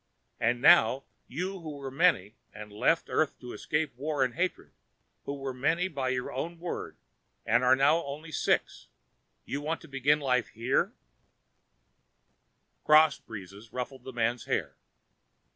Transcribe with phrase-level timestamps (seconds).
[0.39, 4.71] And now you who were many and left Earth to escape war and hatred,
[5.25, 6.97] who were many by your own word
[7.45, 8.87] and are now only six,
[9.45, 10.93] you want to begin life here?"
[12.83, 14.75] Cross breezes ruffled the men's hair.